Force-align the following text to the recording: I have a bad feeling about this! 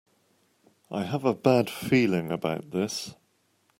I 0.89 1.03
have 1.03 1.25
a 1.25 1.33
bad 1.35 1.69
feeling 1.69 2.31
about 2.31 2.71
this! 2.71 3.13